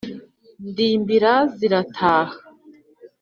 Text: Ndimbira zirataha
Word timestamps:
Ndimbira 0.69 1.33
zirataha 1.57 2.25